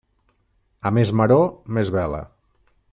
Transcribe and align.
A 0.91 0.93
més 0.99 1.13
maror, 1.21 1.47
més 1.79 1.95
vela. 1.99 2.27